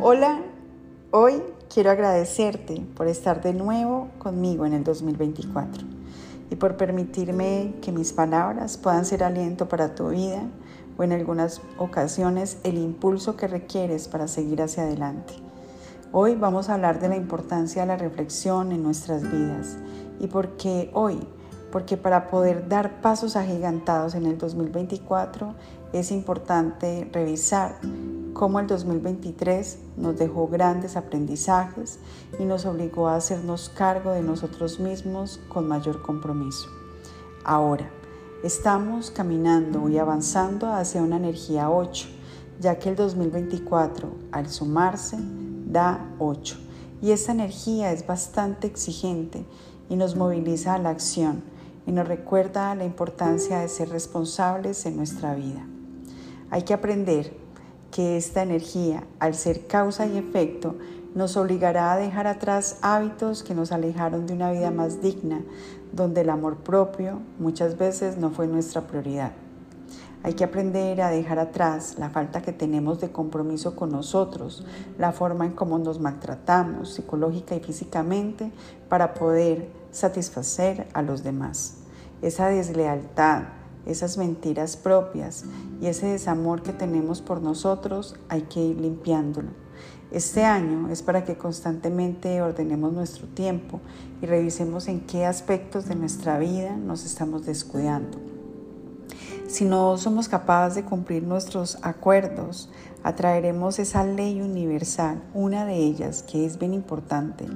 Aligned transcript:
Hola, 0.00 0.42
hoy 1.10 1.42
quiero 1.74 1.90
agradecerte 1.90 2.86
por 2.94 3.08
estar 3.08 3.42
de 3.42 3.52
nuevo 3.52 4.10
conmigo 4.20 4.64
en 4.64 4.72
el 4.72 4.84
2024 4.84 5.84
y 6.50 6.54
por 6.54 6.76
permitirme 6.76 7.74
que 7.82 7.90
mis 7.90 8.12
palabras 8.12 8.76
puedan 8.78 9.04
ser 9.04 9.24
aliento 9.24 9.68
para 9.68 9.96
tu 9.96 10.10
vida 10.10 10.42
o 10.96 11.02
en 11.02 11.10
algunas 11.10 11.60
ocasiones 11.78 12.58
el 12.62 12.78
impulso 12.78 13.34
que 13.34 13.48
requieres 13.48 14.06
para 14.06 14.28
seguir 14.28 14.62
hacia 14.62 14.84
adelante. 14.84 15.34
Hoy 16.12 16.36
vamos 16.36 16.68
a 16.68 16.74
hablar 16.74 17.00
de 17.00 17.08
la 17.08 17.16
importancia 17.16 17.82
de 17.82 17.88
la 17.88 17.96
reflexión 17.96 18.70
en 18.70 18.84
nuestras 18.84 19.22
vidas 19.22 19.78
y 20.20 20.28
por 20.28 20.56
qué 20.58 20.92
hoy, 20.94 21.18
porque 21.72 21.96
para 21.96 22.28
poder 22.28 22.68
dar 22.68 23.00
pasos 23.00 23.34
agigantados 23.34 24.14
en 24.14 24.26
el 24.26 24.38
2024 24.38 25.56
es 25.92 26.12
importante 26.12 27.10
revisar 27.12 27.80
cómo 28.38 28.60
el 28.60 28.68
2023 28.68 29.78
nos 29.96 30.16
dejó 30.16 30.46
grandes 30.46 30.96
aprendizajes 30.96 31.98
y 32.38 32.44
nos 32.44 32.66
obligó 32.66 33.08
a 33.08 33.16
hacernos 33.16 33.68
cargo 33.68 34.12
de 34.12 34.22
nosotros 34.22 34.78
mismos 34.78 35.40
con 35.48 35.66
mayor 35.66 36.02
compromiso. 36.02 36.68
Ahora, 37.42 37.90
estamos 38.44 39.10
caminando 39.10 39.88
y 39.88 39.98
avanzando 39.98 40.72
hacia 40.72 41.02
una 41.02 41.16
energía 41.16 41.68
8, 41.68 42.06
ya 42.60 42.78
que 42.78 42.90
el 42.90 42.94
2024 42.94 44.08
al 44.30 44.48
sumarse 44.48 45.16
da 45.66 46.08
8 46.20 46.58
y 47.02 47.10
esta 47.10 47.32
energía 47.32 47.90
es 47.90 48.06
bastante 48.06 48.68
exigente 48.68 49.44
y 49.88 49.96
nos 49.96 50.14
moviliza 50.14 50.74
a 50.74 50.78
la 50.78 50.90
acción 50.90 51.42
y 51.88 51.90
nos 51.90 52.06
recuerda 52.06 52.72
la 52.76 52.84
importancia 52.84 53.58
de 53.58 53.68
ser 53.68 53.88
responsables 53.88 54.86
en 54.86 54.96
nuestra 54.96 55.34
vida. 55.34 55.66
Hay 56.50 56.62
que 56.62 56.72
aprender 56.72 57.47
que 57.90 58.16
esta 58.16 58.42
energía, 58.42 59.04
al 59.18 59.34
ser 59.34 59.66
causa 59.66 60.06
y 60.06 60.18
efecto, 60.18 60.76
nos 61.14 61.36
obligará 61.36 61.92
a 61.92 61.96
dejar 61.96 62.26
atrás 62.26 62.78
hábitos 62.82 63.42
que 63.42 63.54
nos 63.54 63.72
alejaron 63.72 64.26
de 64.26 64.34
una 64.34 64.52
vida 64.52 64.70
más 64.70 65.00
digna, 65.00 65.42
donde 65.92 66.20
el 66.20 66.30
amor 66.30 66.58
propio 66.58 67.20
muchas 67.38 67.78
veces 67.78 68.18
no 68.18 68.30
fue 68.30 68.46
nuestra 68.46 68.86
prioridad. 68.86 69.32
Hay 70.22 70.34
que 70.34 70.44
aprender 70.44 71.00
a 71.00 71.10
dejar 71.10 71.38
atrás 71.38 71.94
la 71.98 72.10
falta 72.10 72.42
que 72.42 72.52
tenemos 72.52 73.00
de 73.00 73.10
compromiso 73.10 73.76
con 73.76 73.90
nosotros, 73.90 74.66
la 74.98 75.12
forma 75.12 75.46
en 75.46 75.52
cómo 75.52 75.78
nos 75.78 76.00
maltratamos 76.00 76.94
psicológica 76.94 77.54
y 77.54 77.60
físicamente 77.60 78.50
para 78.88 79.14
poder 79.14 79.70
satisfacer 79.92 80.88
a 80.92 81.02
los 81.02 81.22
demás. 81.22 81.78
Esa 82.20 82.48
deslealtad, 82.48 83.44
esas 83.88 84.18
mentiras 84.18 84.76
propias 84.76 85.44
y 85.80 85.86
ese 85.86 86.06
desamor 86.06 86.62
que 86.62 86.72
tenemos 86.72 87.20
por 87.20 87.42
nosotros, 87.42 88.14
hay 88.28 88.42
que 88.42 88.60
ir 88.60 88.80
limpiándolo. 88.80 89.48
Este 90.10 90.44
año 90.44 90.88
es 90.88 91.02
para 91.02 91.24
que 91.24 91.36
constantemente 91.36 92.40
ordenemos 92.40 92.92
nuestro 92.92 93.26
tiempo 93.26 93.80
y 94.22 94.26
revisemos 94.26 94.88
en 94.88 95.00
qué 95.00 95.26
aspectos 95.26 95.86
de 95.86 95.96
nuestra 95.96 96.38
vida 96.38 96.76
nos 96.76 97.04
estamos 97.04 97.44
descuidando. 97.44 98.18
Si 99.48 99.64
no 99.64 99.96
somos 99.96 100.28
capaces 100.28 100.76
de 100.76 100.84
cumplir 100.84 101.22
nuestros 101.22 101.78
acuerdos, 101.82 102.70
atraeremos 103.02 103.78
esa 103.78 104.04
ley 104.04 104.42
universal, 104.42 105.22
una 105.32 105.64
de 105.64 105.76
ellas 105.76 106.22
que 106.22 106.44
es 106.44 106.58
bien 106.58 106.74
importante, 106.74 107.46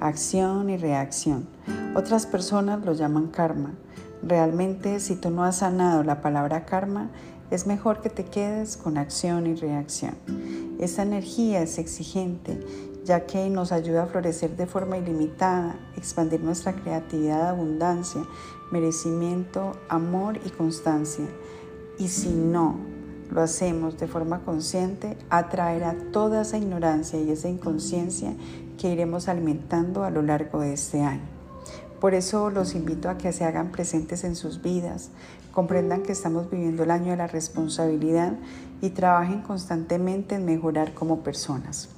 acción 0.00 0.70
y 0.70 0.76
reacción. 0.76 1.48
Otras 1.94 2.26
personas 2.26 2.84
lo 2.84 2.92
llaman 2.92 3.28
karma. 3.28 3.74
Realmente 4.22 5.00
si 5.00 5.16
tú 5.16 5.30
no 5.30 5.44
has 5.44 5.58
sanado 5.58 6.02
la 6.02 6.20
palabra 6.20 6.66
karma, 6.66 7.10
es 7.50 7.66
mejor 7.66 8.00
que 8.00 8.10
te 8.10 8.24
quedes 8.24 8.76
con 8.76 8.96
acción 8.96 9.46
y 9.46 9.54
reacción. 9.54 10.14
Esta 10.78 11.02
energía 11.02 11.62
es 11.62 11.78
exigente, 11.78 12.60
ya 13.04 13.26
que 13.26 13.48
nos 13.50 13.72
ayuda 13.72 14.04
a 14.04 14.06
florecer 14.06 14.56
de 14.56 14.66
forma 14.66 14.98
ilimitada, 14.98 15.76
expandir 15.96 16.42
nuestra 16.42 16.74
creatividad, 16.74 17.48
abundancia, 17.48 18.22
merecimiento, 18.70 19.72
amor 19.88 20.38
y 20.44 20.50
constancia. 20.50 21.26
Y 21.98 22.08
si 22.08 22.28
no 22.28 22.76
lo 23.30 23.40
hacemos 23.40 23.98
de 23.98 24.06
forma 24.06 24.40
consciente, 24.44 25.16
atraerá 25.28 25.96
toda 26.12 26.42
esa 26.42 26.58
ignorancia 26.58 27.20
y 27.20 27.30
esa 27.30 27.48
inconsciencia 27.48 28.34
que 28.78 28.92
iremos 28.92 29.28
alimentando 29.28 30.04
a 30.04 30.10
lo 30.10 30.22
largo 30.22 30.60
de 30.60 30.74
este 30.74 31.02
año. 31.02 31.39
Por 32.00 32.14
eso 32.14 32.48
los 32.50 32.74
invito 32.74 33.10
a 33.10 33.18
que 33.18 33.32
se 33.32 33.44
hagan 33.44 33.70
presentes 33.70 34.24
en 34.24 34.34
sus 34.34 34.62
vidas, 34.62 35.10
comprendan 35.52 36.02
que 36.02 36.12
estamos 36.12 36.50
viviendo 36.50 36.82
el 36.82 36.90
año 36.90 37.10
de 37.10 37.18
la 37.18 37.26
responsabilidad 37.26 38.38
y 38.80 38.90
trabajen 38.90 39.42
constantemente 39.42 40.36
en 40.36 40.46
mejorar 40.46 40.94
como 40.94 41.22
personas. 41.22 41.90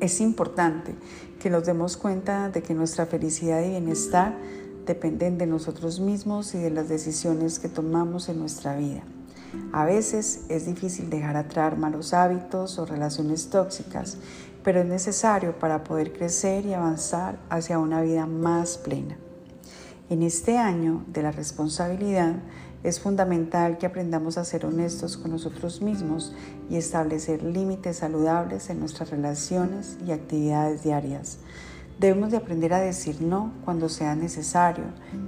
Es 0.00 0.20
importante 0.20 0.96
que 1.40 1.48
nos 1.48 1.64
demos 1.64 1.96
cuenta 1.96 2.48
de 2.48 2.62
que 2.62 2.74
nuestra 2.74 3.06
felicidad 3.06 3.62
y 3.62 3.70
bienestar 3.70 4.36
dependen 4.84 5.38
de 5.38 5.46
nosotros 5.46 6.00
mismos 6.00 6.54
y 6.56 6.58
de 6.58 6.70
las 6.70 6.88
decisiones 6.88 7.60
que 7.60 7.68
tomamos 7.68 8.28
en 8.28 8.40
nuestra 8.40 8.76
vida. 8.76 9.04
A 9.72 9.84
veces 9.84 10.46
es 10.48 10.66
difícil 10.66 11.10
dejar 11.10 11.36
atrás 11.36 11.78
malos 11.78 12.14
hábitos 12.14 12.78
o 12.78 12.86
relaciones 12.86 13.48
tóxicas, 13.50 14.16
pero 14.62 14.80
es 14.80 14.86
necesario 14.86 15.58
para 15.58 15.84
poder 15.84 16.12
crecer 16.12 16.66
y 16.66 16.74
avanzar 16.74 17.38
hacia 17.50 17.78
una 17.78 18.02
vida 18.02 18.26
más 18.26 18.78
plena. 18.78 19.16
En 20.10 20.22
este 20.22 20.58
año 20.58 21.04
de 21.06 21.22
la 21.22 21.32
responsabilidad 21.32 22.36
es 22.82 23.00
fundamental 23.00 23.78
que 23.78 23.86
aprendamos 23.86 24.38
a 24.38 24.44
ser 24.44 24.66
honestos 24.66 25.16
con 25.16 25.30
nosotros 25.30 25.80
mismos 25.80 26.34
y 26.68 26.76
establecer 26.76 27.42
límites 27.42 27.98
saludables 27.98 28.70
en 28.70 28.80
nuestras 28.80 29.10
relaciones 29.10 29.98
y 30.06 30.10
actividades 30.10 30.82
diarias. 30.82 31.38
Debemos 32.00 32.32
de 32.32 32.38
aprender 32.38 32.74
a 32.74 32.80
decir 32.80 33.22
no 33.22 33.52
cuando 33.64 33.88
sea 33.88 34.16
necesario 34.16 34.84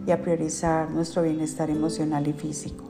y 0.06 0.10
a 0.10 0.20
priorizar 0.20 0.90
nuestro 0.90 1.22
bienestar 1.22 1.70
emocional 1.70 2.26
y 2.26 2.32
físico. 2.32 2.84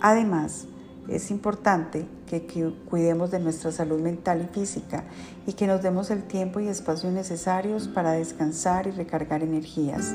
Además, 0.00 0.66
es 1.08 1.30
importante 1.30 2.06
que 2.26 2.46
cuidemos 2.88 3.30
de 3.30 3.38
nuestra 3.38 3.70
salud 3.70 4.00
mental 4.00 4.48
y 4.50 4.54
física 4.54 5.04
y 5.46 5.52
que 5.52 5.66
nos 5.66 5.82
demos 5.82 6.10
el 6.10 6.24
tiempo 6.24 6.60
y 6.60 6.68
espacio 6.68 7.10
necesarios 7.10 7.88
para 7.88 8.12
descansar 8.12 8.86
y 8.86 8.90
recargar 8.90 9.42
energías. 9.42 10.14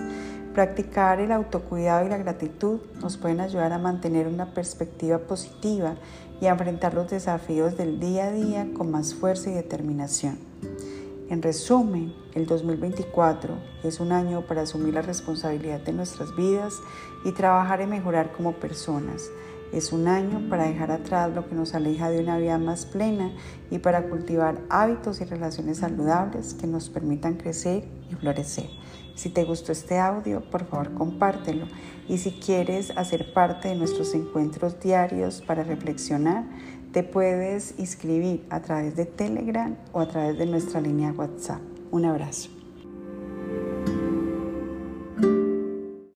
Practicar 0.53 1.22
el 1.22 1.31
autocuidado 1.31 2.06
y 2.06 2.09
la 2.09 2.18
gratitud 2.18 2.81
nos 3.02 3.18
pueden 3.18 3.40
ayudar 3.40 3.72
a 3.72 3.78
mantener 3.78 4.28
una 4.28 4.53
perspectiva 4.53 5.19
positiva 5.19 5.96
y 6.41 6.47
a 6.47 6.52
enfrentar 6.52 6.94
los 6.94 7.09
desafíos 7.09 7.78
del 7.78 8.00
día 8.00 8.25
a 8.25 8.31
día 8.31 8.68
con 8.73 8.91
más 8.91 9.13
fuerza 9.13 9.50
y 9.50 9.53
determinación. 9.53 10.40
En 11.29 11.41
resumen, 11.41 12.13
el 12.34 12.46
2024 12.46 13.56
es 13.85 14.02
un 14.02 14.12
año 14.12 14.41
para 14.41 14.63
asumir 14.63 14.94
la 14.94 15.02
responsabilidad 15.02 15.79
de 15.79 15.94
nuestras 15.94 16.35
vidas 16.35 16.73
y 17.23 17.31
trabajar 17.31 17.79
en 17.79 17.91
mejorar 17.91 18.34
como 18.34 18.52
personas. 18.53 19.29
Es 19.71 19.93
un 19.93 20.07
año 20.07 20.49
para 20.49 20.65
dejar 20.65 20.91
atrás 20.91 21.33
lo 21.33 21.47
que 21.47 21.55
nos 21.55 21.73
aleja 21.73 22.09
de 22.09 22.19
una 22.19 22.37
vida 22.37 22.57
más 22.57 22.85
plena 22.85 23.31
y 23.69 23.79
para 23.79 24.09
cultivar 24.09 24.59
hábitos 24.69 25.21
y 25.21 25.23
relaciones 25.23 25.77
saludables 25.77 26.53
que 26.53 26.67
nos 26.67 26.89
permitan 26.89 27.35
crecer 27.35 27.87
y 28.09 28.15
florecer. 28.15 28.69
Si 29.15 29.29
te 29.29 29.43
gustó 29.43 29.71
este 29.71 29.97
audio, 29.97 30.41
por 30.49 30.65
favor 30.65 30.93
compártelo. 30.93 31.67
Y 32.09 32.17
si 32.17 32.31
quieres 32.31 32.91
hacer 32.97 33.33
parte 33.33 33.69
de 33.69 33.75
nuestros 33.75 34.13
encuentros 34.13 34.79
diarios 34.79 35.41
para 35.41 35.63
reflexionar, 35.63 36.43
te 36.91 37.03
puedes 37.03 37.79
inscribir 37.79 38.45
a 38.49 38.61
través 38.61 38.95
de 38.95 39.05
Telegram 39.05 39.77
o 39.93 40.01
a 40.01 40.07
través 40.07 40.37
de 40.37 40.45
nuestra 40.45 40.81
línea 40.81 41.13
WhatsApp. 41.13 41.61
Un 41.91 42.05
abrazo. 42.05 42.60